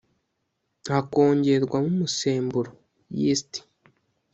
[0.91, 2.71] hakongerwamo umusemburo
[3.19, 3.51] “yeast”